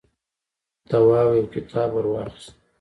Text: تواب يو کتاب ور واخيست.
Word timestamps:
تواب 0.89 1.29
يو 1.35 1.45
کتاب 1.53 1.89
ور 1.93 2.05
واخيست. 2.11 2.53